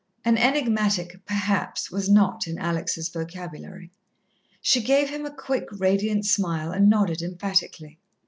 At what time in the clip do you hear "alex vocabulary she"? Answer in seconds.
2.57-4.81